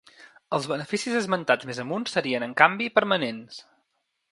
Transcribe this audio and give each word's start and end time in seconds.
Els 0.57 0.63
beneficis 0.71 1.17
esmentats 1.19 1.69
més 1.71 1.83
amunt 1.85 2.07
serien, 2.15 2.47
en 2.49 2.57
canvi, 2.65 2.91
permanents. 2.99 3.63